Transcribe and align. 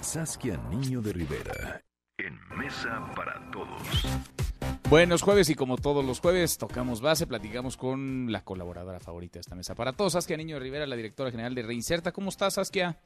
Saskia 0.00 0.58
Niño 0.68 1.00
de 1.00 1.14
Rivera. 1.14 1.80
En 2.18 2.38
Mesa 2.58 3.10
para 3.16 3.50
Todos. 3.50 4.06
Buenos 4.90 5.22
jueves 5.22 5.48
y 5.48 5.54
como 5.54 5.78
todos 5.78 6.04
los 6.04 6.20
jueves 6.20 6.58
tocamos 6.58 7.00
base, 7.00 7.26
platicamos 7.26 7.78
con 7.78 8.30
la 8.30 8.44
colaboradora 8.44 9.00
favorita 9.00 9.34
de 9.34 9.40
esta 9.40 9.54
mesa 9.54 9.74
para 9.74 9.94
todos, 9.94 10.12
Saskia 10.12 10.36
Niño 10.36 10.56
de 10.56 10.60
Rivera, 10.60 10.86
la 10.86 10.96
directora 10.96 11.30
general 11.30 11.54
de 11.54 11.62
Reinserta. 11.62 12.12
¿Cómo 12.12 12.28
estás, 12.28 12.54
Saskia? 12.54 12.98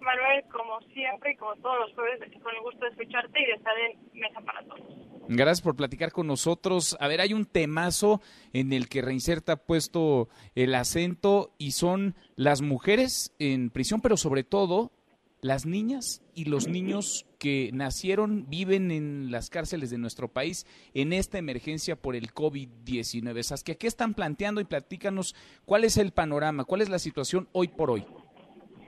Manuel, 0.00 0.44
como 0.52 0.78
siempre 0.92 1.32
y 1.32 1.36
como 1.36 1.54
todos 1.56 1.88
los 1.88 1.94
jueves, 1.94 2.20
con 2.42 2.54
el 2.54 2.62
gusto 2.62 2.84
de 2.84 2.90
escucharte 2.90 3.40
y 3.40 3.46
de 3.46 3.52
estar 3.52 3.74
en 3.78 4.20
Mesa 4.20 4.40
para 4.42 4.62
Todos. 4.64 4.82
Gracias 5.30 5.62
por 5.62 5.76
platicar 5.76 6.12
con 6.12 6.26
nosotros. 6.26 6.96
A 7.00 7.08
ver, 7.08 7.22
hay 7.22 7.32
un 7.32 7.46
temazo 7.46 8.20
en 8.52 8.72
el 8.74 8.88
que 8.88 9.02
Reinserta 9.02 9.52
ha 9.52 9.56
puesto 9.56 10.28
el 10.54 10.74
acento 10.74 11.54
y 11.58 11.72
son 11.72 12.14
las 12.36 12.60
mujeres 12.60 13.34
en 13.38 13.70
prisión, 13.70 14.00
pero 14.00 14.16
sobre 14.16 14.44
todo 14.44 14.92
las 15.40 15.66
niñas 15.66 16.22
y 16.34 16.46
los 16.46 16.68
niños 16.68 17.26
que 17.38 17.70
nacieron, 17.72 18.48
viven 18.48 18.90
en 18.90 19.30
las 19.30 19.50
cárceles 19.50 19.90
de 19.90 19.98
nuestro 19.98 20.28
país 20.28 20.66
en 20.94 21.12
esta 21.12 21.38
emergencia 21.38 21.96
por 21.96 22.16
el 22.16 22.32
COVID-19. 22.32 23.42
Saskia, 23.42 23.76
¿qué 23.76 23.86
están 23.86 24.14
planteando? 24.14 24.60
Y 24.60 24.64
platícanos 24.64 25.34
cuál 25.64 25.84
es 25.84 25.96
el 25.96 26.12
panorama, 26.12 26.64
cuál 26.64 26.80
es 26.80 26.88
la 26.88 26.98
situación 26.98 27.48
hoy 27.52 27.68
por 27.68 27.90
hoy. 27.90 28.04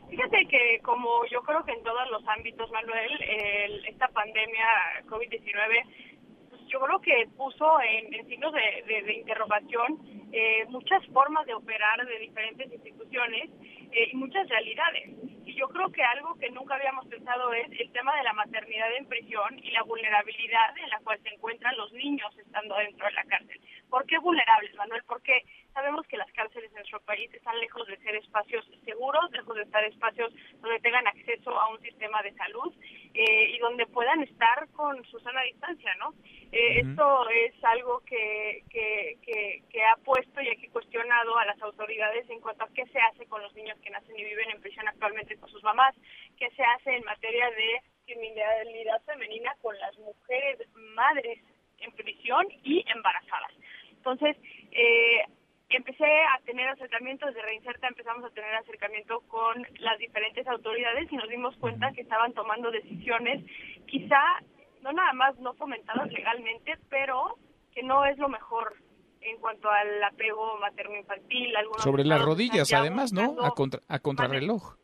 Fíjate 0.09 0.47
que 0.49 0.81
como 0.83 1.25
yo 1.31 1.41
creo 1.43 1.65
que 1.65 1.71
en 1.73 1.85
todos 1.85 2.11
los 2.11 2.27
ámbitos, 2.27 2.69
Manuel, 2.73 3.85
esta 3.87 4.09
pandemia 4.09 4.67
COVID-19 5.07 6.10
pues 6.10 6.10
yo 6.71 6.81
creo 6.81 7.01
que 7.01 7.29
puso 7.37 7.81
en, 7.83 8.27
signos 8.29 8.53
de, 8.53 9.13
interrogación 9.15 9.99
eh, 10.33 10.65
muchas 10.69 11.05
formas 11.09 11.45
de 11.47 11.55
operar 11.55 12.07
de 12.07 12.19
diferentes 12.19 12.73
instituciones 12.73 13.51
eh, 13.91 14.11
y 14.13 14.17
muchas 14.17 14.49
realidades. 14.49 15.11
Y 15.45 15.55
yo 15.55 15.69
creo 15.69 15.91
que 15.91 16.03
algo 16.03 16.37
que 16.39 16.51
nunca 16.51 16.77
habíamos 16.77 17.07
pensado 17.09 17.53
es 17.53 17.69
el 17.73 17.91
tema 17.91 18.17
de 18.17 18.23
la 18.23 18.33
maternidad 18.35 18.95
en 18.97 19.07
prisión 19.07 19.59
y 19.59 19.73
la 19.73 19.83
vulnerabilidad 19.83 20.79
en 20.79 20.91
la 20.91 21.01
cual 21.01 21.19
se 21.23 21.35
encuentran 21.35 21.77
los 21.77 21.93
niños 21.93 22.31
estando 22.39 22.77
dentro 22.77 23.05
de 23.05 23.13
la 23.13 23.25
cárcel. 23.25 23.61
¿Por 23.89 24.07
qué 24.07 24.19
vulnerables, 24.19 24.73
Manuel? 24.77 25.03
Porque 25.09 25.43
sabemos 25.73 26.07
que 26.07 26.17
las 26.17 26.31
cárceles 26.33 26.71
en 26.71 26.77
nuestro 26.77 27.01
país 27.01 27.33
están 27.35 27.59
lejos 27.59 27.85
de 27.89 27.97
ser 27.99 28.15
espacios 28.15 28.65
seguros, 28.85 29.29
lejos 29.33 29.57
de 29.57 29.63
estar 29.63 29.83
espacios 29.85 30.33
donde 30.61 30.79
tengan 30.79 31.09
acceso 31.09 31.59
a 31.59 31.69
un 31.71 31.81
sistema 31.81 32.23
de 32.23 32.33
salud 32.35 32.73
eh, 33.15 33.51
y 33.55 33.59
donde 33.59 33.87
puedan 33.87 34.23
estar 34.23 34.69
con 34.73 35.05
su 35.07 35.19
sana 35.21 35.43
distancia, 35.43 35.95
¿no? 35.97 36.15
Eh, 36.53 36.81
esto 36.81 37.29
es 37.31 37.53
algo 37.65 38.01
que, 38.01 38.65
que, 38.71 39.19
que, 39.71 39.85
ha 39.85 39.97
puesto 40.05 40.41
y 40.41 40.49
aquí 40.49 40.69
cuestionado 40.69 41.39
a 41.39 41.45
las 41.45 41.61
autoridades 41.63 42.29
en 42.29 42.41
cuanto 42.41 42.65
a 42.65 42.69
qué 42.75 42.85
se 42.87 42.99
hace 42.99 43.27
con 43.27 43.43
los 43.43 43.55
niños 43.55 43.79
que 43.83 43.91
nacen 43.91 44.19
y 44.19 44.25
viven 44.25 44.51
en 44.51 44.61
prisión 44.61 44.87
actualmente 44.89 45.37
con 45.37 45.49
sus 45.49 45.63
mamás, 45.63 45.95
qué 46.39 46.51
se 46.51 46.63
hace 46.63 46.97
en 46.97 47.05
materia 47.05 47.51
de 47.51 47.83
criminalidad 48.05 49.01
femenina 49.07 49.55
con 49.63 49.79
las 49.79 49.97
mujeres 49.99 50.59
madres 50.95 51.39
en 51.79 51.93
prisión 51.93 52.47
y 52.63 52.85
embarazadas. 52.95 53.53
Entonces, 53.91 54.37
eh, 54.73 55.25
empecé 55.77 56.05
a 56.05 56.41
tener 56.45 56.69
acercamientos 56.69 57.35
de 57.35 57.43
Reinserta, 57.43 57.89
empezamos 57.89 58.25
a 58.25 58.31
tener 58.31 58.55
acercamiento 58.55 59.21
con 59.29 59.67
las 59.79 59.99
diferentes 59.99 60.47
autoridades 60.47 61.11
y 61.11 61.17
nos 61.17 61.29
dimos 61.29 61.57
cuenta 61.57 61.93
que 61.93 62.03
estaban 62.03 62.33
tomando 62.33 62.71
decisiones, 62.71 63.45
quizá 63.87 64.21
no 64.83 64.93
nada 64.93 65.13
más 65.13 65.39
no 65.39 65.55
fomentadas 65.55 66.11
legalmente, 66.11 66.79
pero 66.89 67.39
que 67.73 67.83
no 67.83 68.05
es 68.05 68.19
lo 68.19 68.29
mejor 68.29 68.75
en 69.21 69.39
cuanto 69.39 69.71
al 69.71 70.03
apego 70.03 70.59
materno-infantil. 70.59 71.53
Sobre 71.79 72.05
las 72.05 72.23
rodillas, 72.23 72.73
además, 72.73 73.13
¿no? 73.13 73.37
A, 73.45 73.51
contra, 73.51 73.81
a 73.89 73.99
contrarreloj. 73.99 74.77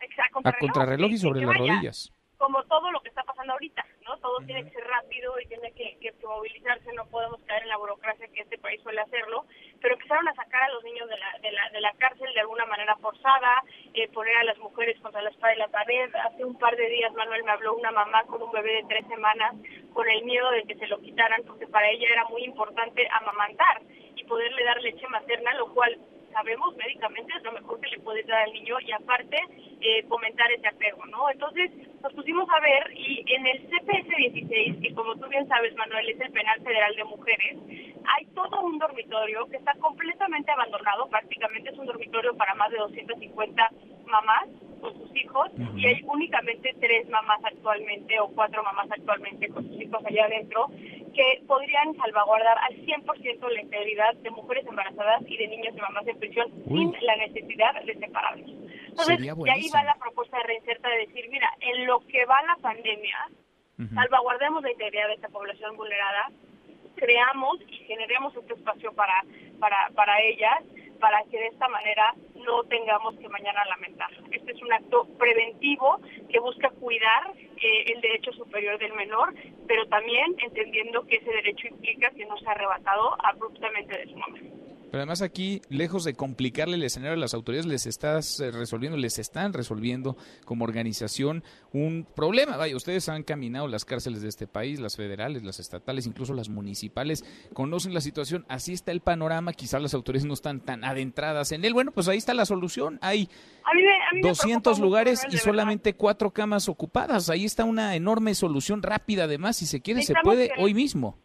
Exacto, 0.00 0.40
a 0.44 0.52
contrarreloj 0.54 1.10
y 1.10 1.18
sobre 1.18 1.40
las 1.42 1.56
rodillas. 1.56 2.12
Como 2.36 2.62
todo 2.64 2.90
lo 2.90 3.00
que 3.00 3.08
está 3.08 3.22
pasando 3.22 3.52
ahorita, 3.52 3.84
Todo 4.32 4.46
tiene 4.46 4.64
que 4.64 4.70
ser 4.70 4.84
rápido 4.88 5.38
y 5.38 5.46
tiene 5.46 5.72
que, 5.72 5.98
que 6.00 6.14
movilizarse, 6.26 6.90
no 6.94 7.04
podemos 7.08 7.38
caer 7.42 7.64
en 7.64 7.68
la 7.68 7.76
burocracia 7.76 8.26
que 8.28 8.40
este 8.40 8.56
país 8.56 8.80
suele 8.82 9.02
hacerlo, 9.02 9.44
pero 9.78 9.92
empezaron 9.92 10.26
a 10.26 10.34
sacar 10.34 10.62
a 10.62 10.70
los 10.70 10.82
niños 10.84 11.06
de 11.06 11.18
la, 11.18 11.38
de 11.42 11.52
la, 11.52 11.68
de 11.68 11.80
la 11.82 11.92
cárcel 11.98 12.32
de 12.32 12.40
alguna 12.40 12.64
manera 12.64 12.96
forzada, 12.96 13.62
eh, 13.92 14.08
poner 14.08 14.34
a 14.38 14.44
las 14.44 14.56
mujeres 14.56 14.98
contra 15.02 15.20
la 15.20 15.28
espada 15.28 15.54
y 15.54 15.58
la 15.58 15.68
pared. 15.68 16.10
Hace 16.14 16.46
un 16.46 16.58
par 16.58 16.74
de 16.76 16.88
días, 16.88 17.12
Manuel, 17.12 17.44
me 17.44 17.50
habló 17.50 17.74
una 17.74 17.90
mamá 17.90 18.24
con 18.24 18.40
un 18.40 18.50
bebé 18.52 18.76
de 18.76 18.84
tres 18.88 19.06
semanas 19.06 19.52
con 19.92 20.08
el 20.08 20.24
miedo 20.24 20.50
de 20.52 20.62
que 20.62 20.76
se 20.76 20.86
lo 20.86 20.98
quitaran 20.98 21.42
porque 21.46 21.66
para 21.66 21.90
ella 21.90 22.08
era 22.10 22.24
muy 22.28 22.42
importante 22.44 23.06
amamantar 23.10 23.82
y 24.16 24.24
poderle 24.24 24.64
dar 24.64 24.80
leche 24.80 25.06
materna, 25.08 25.52
lo 25.56 25.74
cual 25.74 25.98
sabemos 26.32 26.74
médicamente 26.76 27.34
es 27.36 27.42
lo 27.42 27.52
mejor 27.52 27.78
que 27.80 27.90
le 27.90 28.00
puede 28.00 28.22
dar 28.22 28.44
al 28.44 28.52
niño 28.54 28.80
y 28.80 28.92
aparte 28.92 29.38
eh, 29.82 30.02
fomentar 30.08 30.50
ese 30.52 30.68
apego, 30.68 31.04
¿no? 31.04 31.28
Entonces 31.28 31.70
nos 32.02 32.12
pusimos 32.14 32.48
a 32.50 32.60
ver 32.60 32.92
y 32.96 33.24
en 33.32 33.46
el 33.46 33.58
CPS 33.68 34.08
16, 34.16 34.76
que 34.82 34.94
como 34.94 35.14
tú 35.16 35.28
bien 35.28 35.46
sabes 35.46 35.74
Manuel 35.76 36.08
es 36.08 36.20
el 36.20 36.32
penal 36.32 36.60
federal 36.62 36.94
de 36.96 37.04
mujeres, 37.04 37.58
hay 38.04 38.26
todo 38.34 38.60
un 38.62 38.78
dormitorio 38.78 39.46
que 39.46 39.56
está 39.56 39.74
completamente 39.74 40.50
abandonado, 40.50 41.08
prácticamente 41.08 41.70
es 41.70 41.78
un 41.78 41.86
dormitorio 41.86 42.34
para 42.36 42.54
más 42.54 42.70
de 42.70 42.78
250 42.78 43.70
mamás 44.06 44.48
con 44.80 44.92
sus 44.98 45.16
hijos 45.16 45.48
y 45.76 45.86
hay 45.86 46.02
únicamente 46.04 46.74
tres 46.80 47.08
mamás 47.08 47.38
actualmente 47.44 48.18
o 48.18 48.28
cuatro 48.28 48.64
mamás 48.64 48.90
actualmente 48.90 49.48
con 49.48 49.64
sus 49.68 49.80
hijos 49.80 50.04
allá 50.04 50.24
adentro 50.24 50.70
que 51.14 51.42
podrían 51.46 51.94
salvaguardar 51.96 52.58
al 52.58 52.74
100% 52.84 53.48
la 53.48 53.62
integridad 53.62 54.14
de 54.14 54.30
mujeres 54.30 54.66
embarazadas 54.66 55.22
y 55.28 55.36
de 55.36 55.46
niños 55.46 55.74
y 55.76 55.80
mamás 55.80 56.06
en 56.08 56.18
prisión 56.18 56.50
sin 56.66 56.92
la 57.00 57.16
necesidad 57.16 57.80
de 57.84 57.94
separarlos. 57.94 58.61
Entonces, 58.92 59.18
de 59.20 59.50
ahí 59.50 59.70
va 59.74 59.84
la 59.84 59.94
propuesta 59.94 60.36
de 60.36 60.42
reinserta 60.44 60.88
de 60.88 61.06
decir, 61.06 61.26
mira, 61.30 61.50
en 61.60 61.86
lo 61.86 62.00
que 62.00 62.26
va 62.26 62.42
la 62.42 62.56
pandemia, 62.56 63.26
salvaguardemos 63.94 64.62
la 64.62 64.70
integridad 64.70 65.08
de 65.08 65.14
esta 65.14 65.28
población 65.28 65.76
vulnerada, 65.76 66.30
creamos 66.94 67.58
y 67.68 67.76
generemos 67.86 68.36
este 68.36 68.52
espacio 68.52 68.92
para, 68.92 69.24
para, 69.58 69.88
para 69.94 70.20
ellas, 70.20 70.62
para 71.00 71.22
que 71.24 71.38
de 71.38 71.46
esta 71.46 71.68
manera 71.68 72.14
no 72.36 72.64
tengamos 72.64 73.16
que 73.16 73.28
mañana 73.28 73.64
lamentar. 73.64 74.10
Este 74.30 74.52
es 74.52 74.62
un 74.62 74.72
acto 74.72 75.06
preventivo 75.18 75.98
que 76.28 76.38
busca 76.38 76.68
cuidar 76.70 77.32
eh, 77.36 77.92
el 77.94 78.00
derecho 78.02 78.30
superior 78.32 78.78
del 78.78 78.92
menor, 78.92 79.34
pero 79.66 79.86
también 79.88 80.36
entendiendo 80.38 81.04
que 81.06 81.16
ese 81.16 81.30
derecho 81.30 81.68
implica 81.68 82.10
que 82.10 82.26
no 82.26 82.36
sea 82.36 82.52
arrebatado 82.52 83.16
abruptamente 83.24 83.96
de 83.96 84.06
su 84.06 84.16
mamá. 84.16 84.38
Pero 84.92 85.04
además 85.04 85.22
aquí, 85.22 85.62
lejos 85.70 86.04
de 86.04 86.12
complicarle 86.12 86.76
el 86.76 86.82
escenario 86.82 87.14
a 87.14 87.16
las 87.16 87.32
autoridades, 87.32 87.64
les 87.64 87.86
estás 87.86 88.38
eh, 88.40 88.50
resolviendo, 88.50 88.98
les 88.98 89.18
están 89.18 89.54
resolviendo 89.54 90.18
como 90.44 90.64
organización 90.64 91.42
un 91.72 92.06
problema. 92.14 92.58
Vaya, 92.58 92.76
ustedes 92.76 93.08
han 93.08 93.22
caminado 93.22 93.68
las 93.68 93.86
cárceles 93.86 94.20
de 94.20 94.28
este 94.28 94.46
país, 94.46 94.80
las 94.80 94.98
federales, 94.98 95.44
las 95.44 95.60
estatales, 95.60 96.06
incluso 96.06 96.34
las 96.34 96.50
municipales, 96.50 97.24
conocen 97.54 97.94
la 97.94 98.02
situación, 98.02 98.44
así 98.50 98.74
está 98.74 98.92
el 98.92 99.00
panorama, 99.00 99.54
quizás 99.54 99.80
las 99.80 99.94
autoridades 99.94 100.26
no 100.26 100.34
están 100.34 100.60
tan 100.60 100.84
adentradas 100.84 101.52
en 101.52 101.64
él. 101.64 101.72
Bueno, 101.72 101.92
pues 101.92 102.06
ahí 102.08 102.18
está 102.18 102.34
la 102.34 102.44
solución. 102.44 102.98
Hay 103.00 103.30
200 104.20 104.78
lugares 104.78 105.26
y 105.30 105.38
solamente 105.38 105.94
cuatro 105.94 106.32
camas 106.32 106.68
ocupadas. 106.68 107.30
Ahí 107.30 107.46
está 107.46 107.64
una 107.64 107.96
enorme 107.96 108.34
solución 108.34 108.82
rápida, 108.82 109.24
además, 109.24 109.56
si 109.56 109.64
se 109.64 109.80
quiere, 109.80 110.02
se 110.02 110.12
puede 110.22 110.50
hoy 110.58 110.74
mismo. 110.74 111.16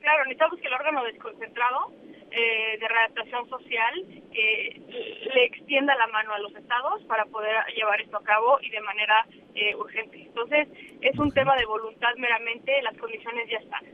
Claro, 0.00 0.24
necesitamos 0.24 0.58
que 0.58 0.68
el 0.68 0.72
órgano 0.72 1.04
desconcentrado 1.04 1.92
eh, 2.36 2.78
de 2.80 2.88
readaptación 2.88 3.48
social 3.48 3.94
eh, 4.32 5.20
le 5.32 5.44
extienda 5.44 5.94
la 5.94 6.08
mano 6.08 6.34
a 6.34 6.38
los 6.40 6.54
estados 6.56 7.02
para 7.04 7.24
poder 7.26 7.54
llevar 7.76 8.00
esto 8.00 8.16
a 8.16 8.24
cabo 8.24 8.58
y 8.60 8.70
de 8.70 8.80
manera 8.80 9.24
eh, 9.54 9.74
urgente. 9.76 10.22
Entonces, 10.22 10.66
es 11.00 11.16
un 11.18 11.30
tema 11.30 11.54
de 11.54 11.64
voluntad 11.64 12.08
meramente, 12.18 12.82
las 12.82 12.96
condiciones 12.98 13.48
ya 13.48 13.58
están. 13.58 13.84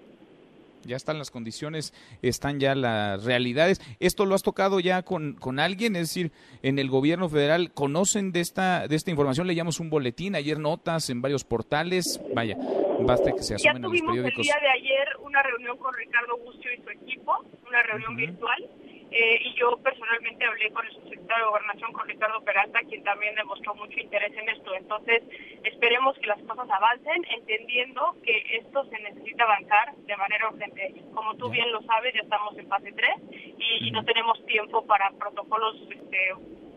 Ya 0.84 0.96
están 0.96 1.18
las 1.18 1.30
condiciones, 1.30 1.92
están 2.22 2.58
ya 2.58 2.74
las 2.74 3.24
realidades. 3.24 3.82
¿Esto 4.00 4.24
lo 4.24 4.34
has 4.34 4.42
tocado 4.42 4.80
ya 4.80 5.02
con, 5.02 5.34
con 5.34 5.58
alguien? 5.58 5.94
Es 5.94 6.08
decir, 6.08 6.32
en 6.62 6.78
el 6.78 6.88
gobierno 6.88 7.28
federal, 7.28 7.72
¿conocen 7.74 8.32
de 8.32 8.40
esta, 8.40 8.88
de 8.88 8.96
esta 8.96 9.10
información? 9.10 9.46
Leíamos 9.46 9.80
un 9.80 9.90
boletín, 9.90 10.34
ayer 10.34 10.58
notas 10.58 11.10
en 11.10 11.20
varios 11.20 11.44
portales. 11.44 12.18
Vaya, 12.34 12.56
basta 13.06 13.32
que 13.32 13.42
se 13.42 13.54
asomen 13.54 13.84
a 13.84 13.88
los 13.88 14.00
periódicos. 14.00 14.38
el 14.38 14.42
día 14.42 14.58
de 14.60 14.68
ayer 14.68 15.08
una 15.20 15.42
reunión 15.42 15.76
con 15.78 15.94
Ricardo 15.94 16.36
Bucio 16.38 16.72
y 16.72 16.82
su 16.82 16.90
equipo, 16.90 17.44
una 17.66 17.82
reunión 17.82 18.16
virtual, 18.16 18.68
eh, 19.10 19.40
y 19.42 19.54
yo 19.54 19.76
personalmente 19.82 20.44
hablé 20.44 20.70
con 20.70 20.86
el 20.86 20.92
subsecretario 20.92 21.44
de 21.44 21.50
Gobernación, 21.50 21.92
con 21.92 22.06
Ricardo 22.06 22.40
Peralta, 22.42 22.78
quien 22.88 23.02
también 23.02 23.34
demostró 23.34 23.74
mucho 23.74 23.98
interés 23.98 24.32
en 24.36 24.48
esto. 24.48 24.72
Entonces, 24.74 25.22
esperemos 25.64 26.16
que 26.18 26.28
las 26.28 26.40
cosas 26.42 26.70
avancen, 26.70 27.24
entendiendo 27.36 28.14
que 28.22 28.56
esto 28.58 28.84
se 28.84 29.00
necesita 29.00 29.44
avanzar 29.44 29.96
de 29.96 30.16
manera 30.16 30.48
urgente. 30.48 30.94
Como 31.12 31.34
tú 31.36 31.50
bien 31.50 31.72
lo 31.72 31.82
sabes, 31.82 32.14
ya 32.14 32.20
estamos 32.20 32.56
en 32.56 32.68
fase 32.68 32.92
3 32.92 33.14
y, 33.58 33.90
no 33.90 34.04
tenemos 34.04 34.44
tiempo 34.46 34.86
para 34.86 35.10
protocolos 35.10 35.76
este, 35.90 36.32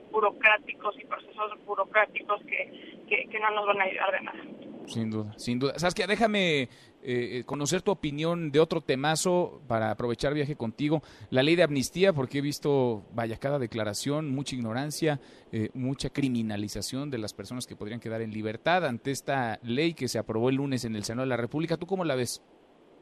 burocráticos 0.09 0.99
y 0.99 1.05
procesos 1.05 1.63
burocráticos 1.65 2.41
que, 2.45 3.27
que 3.29 3.39
no 3.39 3.51
nos 3.51 3.67
van 3.67 3.81
a 3.81 3.83
ayudar 3.83 4.11
de 4.11 4.21
nada. 4.21 4.52
Sin 4.85 5.09
duda, 5.09 5.33
sin 5.38 5.59
duda. 5.59 5.80
Saskia, 5.80 6.07
déjame 6.07 6.68
eh, 7.01 7.44
conocer 7.45 7.81
tu 7.81 7.91
opinión 7.91 8.51
de 8.51 8.59
otro 8.59 8.81
temazo 8.81 9.62
para 9.68 9.91
aprovechar 9.91 10.33
viaje 10.33 10.56
contigo. 10.56 11.01
La 11.30 11.44
ley 11.44 11.56
de 11.56 11.63
amnistía, 11.63 12.13
porque 12.13 12.39
he 12.39 12.41
visto, 12.41 13.06
vaya, 13.12 13.38
cada 13.38 13.59
declaración, 13.59 14.31
mucha 14.31 14.56
ignorancia, 14.56 15.19
eh, 15.51 15.69
mucha 15.74 16.09
criminalización 16.09 17.09
de 17.09 17.18
las 17.18 17.33
personas 17.33 17.65
que 17.65 17.75
podrían 17.75 18.00
quedar 18.00 18.21
en 18.21 18.31
libertad 18.31 18.85
ante 18.85 19.12
esta 19.12 19.59
ley 19.63 19.94
que 19.94 20.07
se 20.07 20.19
aprobó 20.19 20.50
el 20.50 20.56
lunes 20.56 20.86
en 20.86 20.95
el 20.95 21.03
Senado 21.03 21.25
de 21.25 21.29
la 21.29 21.38
República. 21.38 21.77
¿Tú 21.77 21.88
cómo 21.88 22.03
la 22.03 22.15
ves? 22.15 22.41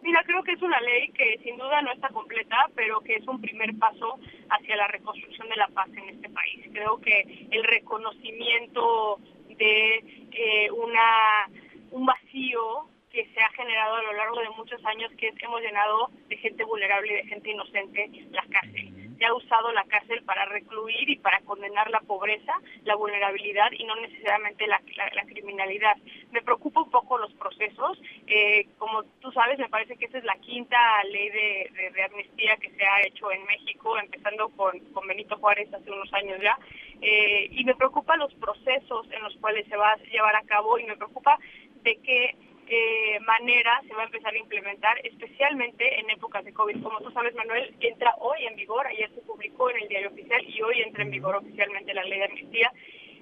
Mira, 0.02 0.24
creo 0.26 0.44
que 0.44 0.54
es 0.54 0.62
una 0.62 0.82
ley 0.82 1.12
que 1.12 1.40
sin 1.44 1.58
duda 1.58 1.82
no 1.84 1.92
está 1.92 2.10
completa, 2.10 2.58
pero 2.76 3.02
que 3.02 3.16
es 3.16 3.28
un 3.28 3.40
primer 3.40 3.76
paso 3.78 4.18
hacia 4.50 4.76
la 4.76 4.88
reconstrucción 4.88 5.48
de 5.50 5.56
la 5.56 5.68
paz 5.68 5.90
en 5.90 6.10
este 6.10 6.28
país. 6.30 6.66
Creo 6.72 7.00
que 7.00 7.48
el 7.52 7.64
reconocimiento 7.64 9.20
de 9.50 9.98
eh, 10.32 10.72
una 10.72 11.48
un 11.92 12.06
vacío 12.06 12.88
que 13.12 13.28
se 13.34 13.42
ha 13.42 13.50
generado 13.50 13.96
a 13.96 14.02
lo 14.04 14.14
largo 14.14 14.40
de 14.40 14.50
muchos 14.52 14.84
años 14.86 15.12
que 15.18 15.34
hemos 15.42 15.62
llenado 15.62 16.10
de 16.30 16.38
gente 16.38 16.64
vulnerable 16.64 17.12
y 17.12 17.16
de 17.18 17.28
gente 17.28 17.52
inocente 17.52 18.10
la 18.32 18.44
cárcel. 18.50 18.90
Se 19.18 19.26
ha 19.26 19.34
usado 19.36 19.72
la 19.74 19.84
cárcel 19.84 20.24
para 20.24 20.46
recluir 20.46 21.10
y 21.10 21.18
para 21.18 21.42
condenar 21.42 21.92
la 21.92 22.00
pobreza, 22.00 22.54
la 22.86 22.96
vulnerabilidad 22.96 23.72
y 23.74 23.84
no 23.84 23.96
necesariamente 23.98 24.66
la, 24.66 24.82
criminalidad. 25.28 25.96
Me 26.32 26.42
preocupa 26.42 26.82
un 26.82 26.90
poco 26.90 27.20
los 27.20 27.32
procesos. 27.34 28.02
Eh, 28.26 28.68
como 28.80 29.04
tú 29.20 29.32
sabes, 29.32 29.60
me 29.60 29.70
parece 29.70 29.96
que 29.98 30.06
esa 30.06 30.18
es 30.18 30.24
la 30.24 30.38
quinta 30.38 31.04
ley 31.04 31.30
de, 31.30 31.92
de, 31.94 32.04
amnistía 32.04 32.58
que 32.58 32.72
se 32.72 32.84
ha 32.84 33.06
hecho 33.06 33.32
en 33.32 33.46
México, 33.46 33.98
empezando 34.00 34.50
con, 34.50 34.80
con 34.92 35.06
Benito 35.06 35.38
Juárez 35.38 35.72
hace 35.72 35.92
unos 35.92 36.12
años 36.14 36.40
ya. 36.42 36.58
Eh, 37.02 37.48
y 37.52 37.64
me 37.64 37.76
preocupa 37.76 38.16
los 38.16 38.34
procesos 38.36 39.08
en 39.12 39.24
los 39.24 39.36
cuales 39.38 39.68
se 39.68 39.76
va 39.76 39.92
a 39.92 39.98
llevar 39.98 40.36
a 40.36 40.44
cabo 40.44 40.78
y 40.78 40.86
me 40.86 40.96
preocupa 40.96 41.38
de 41.84 41.98
qué 41.98 42.36
eh, 42.74 43.20
manera 43.28 43.82
se 43.86 43.94
va 43.94 44.04
a 44.04 44.06
empezar 44.06 44.34
a 44.34 44.38
implementar, 44.38 45.06
especialmente 45.06 46.00
en 46.00 46.10
épocas 46.10 46.46
de 46.46 46.54
COVID. 46.54 46.82
Como 46.82 47.02
tú 47.02 47.12
sabes, 47.12 47.36
Manuel, 47.36 47.76
entra 47.82 48.16
hoy 48.20 48.46
en 48.46 48.56
vigor, 48.56 48.88
ayer 48.88 49.12
se 49.14 49.20
publicó 49.24 49.70
en 49.72 49.82
el 49.82 49.90
diario 49.90 50.08
oficial 50.08 50.42
y 50.48 50.62
hoy 50.62 50.82
entra 50.82 51.04
en 51.04 51.12
vigor 51.12 51.36
oficialmente 51.36 51.94
la 51.94 52.06
ley 52.06 52.20
de 52.20 52.26
amnistía. 52.26 52.72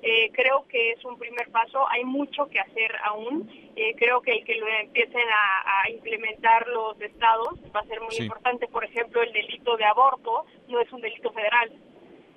Eh, 0.04 0.30
creo 0.34 0.68
que 0.68 0.92
es 0.92 1.04
un 1.04 1.18
primer 1.18 1.50
paso, 1.50 1.90
hay 1.90 2.06
mucho 2.06 2.46
que 2.46 2.60
hacer 2.60 2.92
aún. 3.04 3.50
Eh, 3.76 3.96
creo 3.98 4.22
que 4.22 4.34
el 4.34 4.46
que 4.46 4.54
lo 4.54 4.68
empiecen 4.68 5.26
a, 5.34 5.90
implementar 5.90 6.68
los 6.68 7.02
estados 7.02 7.60
va 7.76 7.80
a 7.80 7.86
ser 7.86 8.00
muy 8.02 8.16
importante. 8.20 8.68
Por 8.68 8.86
ejemplo, 8.86 9.24
el 9.24 9.34
delito 9.34 9.78
de 9.78 9.86
aborto 9.86 10.46
no 10.68 10.80
es 10.80 10.94
un 10.94 11.02
delito 11.02 11.32
federal. 11.32 11.72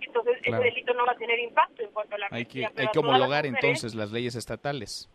Entonces, 0.01 0.39
ese 0.43 0.57
delito 0.57 0.95
no 0.95 1.05
va 1.05 1.13
a 1.13 1.17
tener 1.17 1.39
impacto 1.39 1.83
en 1.83 1.91
cuanto 1.91 2.15
a 2.15 2.19
la 2.19 2.29
Hay 2.31 2.47
que, 2.47 2.65
hay 2.65 2.89
que 2.91 2.99
homologar 2.99 3.45
entonces 3.45 3.95
las 3.95 4.11
leyes 4.11 4.35
estatales 4.35 5.11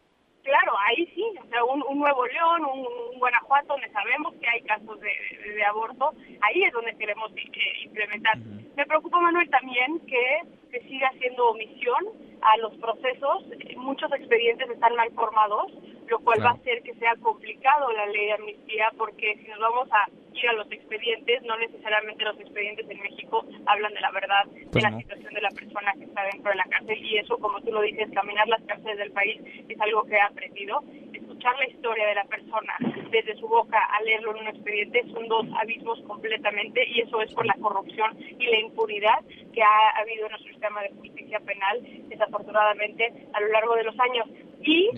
claro, 0.47 0.73
ahí 0.88 1.05
sí, 1.13 1.25
o 1.44 1.47
sea, 1.49 1.63
un, 1.65 1.99
Nuevo 1.99 2.25
León, 2.25 2.63
un, 2.65 3.19
Guanajuato, 3.19 3.73
donde 3.73 3.89
sabemos 3.89 4.33
que 4.35 4.47
hay 4.47 4.61
casos 4.61 4.97
de, 5.01 5.63
aborto, 5.65 6.13
ahí 6.41 6.63
es 6.63 6.71
donde 6.71 6.95
queremos 6.95 7.31
eh, 7.35 7.83
implementar. 7.83 8.38
Me 8.38 8.85
preocupa, 8.85 9.19
Manuel, 9.19 9.49
también 9.49 9.99
que 10.07 10.41
se 10.71 10.79
siga 10.88 11.09
haciendo 11.09 11.49
omisión 11.49 12.05
a 12.41 12.57
los 12.57 12.73
procesos. 12.77 13.44
Muchos 13.75 14.11
expedientes 14.13 14.69
están 14.69 14.95
mal 14.95 15.11
formados, 15.11 15.73
lo 16.07 16.19
cual 16.19 16.45
va 16.45 16.51
a 16.51 16.53
hacer 16.53 16.81
que 16.83 16.93
sea 16.95 17.15
complicado 17.17 17.91
la 17.91 18.05
ley 18.05 18.27
de 18.27 18.33
amnistía, 18.33 18.91
porque 18.97 19.35
si 19.43 19.50
nos 19.50 19.59
vamos 19.59 19.89
a 19.91 20.07
ir 20.44 20.50
a 20.50 20.54
los 20.54 20.72
expedientes, 20.72 21.42
no 21.44 21.57
necesariamente 21.57 22.24
los 22.24 22.39
expedientes 22.39 22.89
en 22.89 23.01
México 23.01 23.45
hablan 23.66 23.94
de 23.94 24.01
la 24.01 24.12
verdad 24.12 24.45
de 24.45 24.68
pues 24.72 24.84
la 24.84 24.98
situación 24.98 25.34
de 25.34 25.42
la 25.42 25.50
persona 25.50 25.94
que 25.94 26.06
está 26.06 26.24
dentro 26.24 26.51
de 26.51 26.57
la 26.57 26.66
cárcel, 26.66 26.98
y 26.98 27.18
eso, 27.18 27.38
como 27.38 27.62
tú 27.62 27.72
lo 27.72 27.81
dices, 27.81 28.10
caminar 28.13 28.48
las 28.48 28.62
cárceles 28.63 28.98
del 28.98 29.12
país 29.12 29.42
es 29.68 29.81
algo 29.81 30.04
que 30.04 30.16
he 30.16 30.22
aprendido. 30.22 30.84
Escuchar 31.13 31.57
la 31.57 31.68
historia 31.68 32.07
de 32.07 32.16
la 32.16 32.24
persona 32.25 32.74
desde 33.12 33.36
su 33.36 33.48
boca 33.48 33.78
a 33.78 34.01
leerlo 34.04 34.36
en 34.36 34.42
un 34.42 34.48
expediente 34.48 35.04
son 35.13 35.28
dos 35.28 35.45
abismos 35.60 36.01
completamente, 36.04 36.88
y 36.88 37.01
eso 37.01 37.22
es 37.22 37.34
por 37.34 37.45
la 37.45 37.56
corrupción 37.62 38.18
y 38.19 38.45
la 38.45 38.60
impunidad 38.60 39.19
que 39.54 39.62
ha 39.62 39.89
habido 40.00 40.25
en 40.25 40.31
nuestro 40.31 40.51
sistema 40.51 40.81
de 40.81 40.89
justicia 40.92 41.39
penal, 41.42 41.80
desafortunadamente, 42.10 43.13
a 43.34 43.42
lo 43.42 43.48
largo 43.50 43.75
de 43.75 43.84
los 43.84 44.00
años. 44.00 44.28
Y 44.62 44.89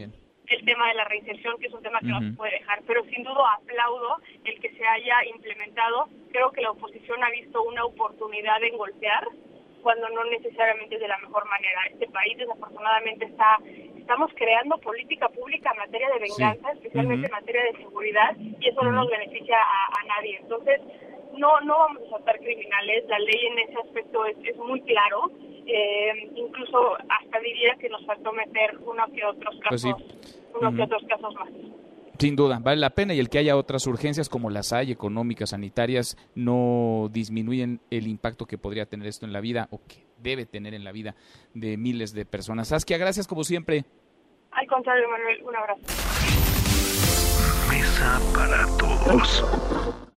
el 0.49 0.65
tema 0.65 0.87
de 0.87 0.95
la 0.95 1.05
reinserción, 1.05 1.57
que 1.59 1.67
es 1.67 1.73
un 1.73 1.81
tema 1.81 1.99
que 1.99 2.07
no 2.07 2.19
se 2.19 2.31
puede 2.31 2.59
dejar, 2.59 2.81
pero 2.87 3.03
sin 3.05 3.23
duda 3.23 3.53
aplaudo 3.53 4.17
el 4.43 4.59
que 4.59 4.71
se 4.71 4.85
haya 4.85 5.25
implementado. 5.33 6.07
Creo 6.31 6.51
que 6.51 6.61
la 6.61 6.71
oposición 6.71 7.23
ha 7.23 7.29
visto 7.29 7.63
una 7.63 7.85
oportunidad 7.85 8.63
en 8.63 8.77
golpear 8.77 9.27
cuando 9.81 10.09
no 10.09 10.23
necesariamente 10.25 10.95
es 10.95 11.01
de 11.01 11.07
la 11.07 11.17
mejor 11.19 11.45
manera. 11.47 11.81
Este 11.91 12.07
país 12.07 12.37
desafortunadamente 12.37 13.25
está 13.25 13.57
estamos 14.09 14.31
creando 14.33 14.75
política 14.79 15.29
pública 15.29 15.69
en 15.71 15.77
materia 15.77 16.09
de 16.09 16.19
venganza, 16.19 16.71
especialmente 16.71 17.27
en 17.27 17.31
materia 17.31 17.61
de 17.61 17.77
seguridad, 17.77 18.35
y 18.39 18.67
eso 18.67 18.81
no 18.81 18.91
nos 18.91 19.07
beneficia 19.07 19.55
a, 19.61 20.03
nadie. 20.07 20.39
Entonces, 20.41 20.81
no 21.37 21.61
no 21.61 21.77
vamos 21.77 22.01
a 22.07 22.09
soltar 22.09 22.39
criminales, 22.39 23.05
la 23.07 23.19
ley 23.19 23.45
en 23.45 23.59
ese 23.59 23.77
aspecto 23.77 24.25
es, 24.25 24.35
es 24.43 24.57
muy 24.57 24.81
claro, 24.81 25.29
eh, 25.67 26.27
incluso 26.33 26.97
hasta 27.07 27.39
diría 27.39 27.75
que 27.75 27.87
nos 27.89 28.03
faltó 28.07 28.33
meter 28.33 28.79
uno 28.83 29.05
que 29.13 29.23
otros 29.23 29.55
pues 29.69 29.83
casos, 29.83 30.38
unos 30.59 30.75
que 30.75 30.81
otros 30.83 31.03
casos 31.07 31.33
más. 31.35 31.49
Sin 32.19 32.35
duda, 32.35 32.59
vale 32.61 32.81
la 32.81 32.89
pena 32.89 33.13
y 33.13 33.19
el 33.19 33.29
que 33.29 33.37
haya 33.37 33.55
otras 33.55 33.87
urgencias 33.87 34.27
como 34.27 34.49
las 34.49 34.73
hay, 34.73 34.91
económicas, 34.91 35.51
sanitarias, 35.51 36.17
no 36.35 37.07
disminuyen 37.11 37.79
el 37.89 38.07
impacto 38.07 38.45
que 38.45 38.57
podría 38.57 38.85
tener 38.85 39.07
esto 39.07 39.25
en 39.25 39.31
la 39.31 39.39
vida 39.39 39.69
o 39.71 39.79
que 39.87 40.05
debe 40.17 40.45
tener 40.45 40.73
en 40.73 40.83
la 40.83 40.91
vida 40.91 41.15
de 41.53 41.77
miles 41.77 42.13
de 42.13 42.25
personas. 42.25 42.67
Saskia, 42.67 42.97
gracias 42.97 43.25
como 43.25 43.45
siempre. 43.45 43.85
Al 44.51 44.67
contrario, 44.67 45.07
Manuel, 45.09 45.43
un 45.43 45.55
abrazo. 45.55 45.81
Mesa 47.69 48.19
para 48.33 48.65
todos. 48.77 49.99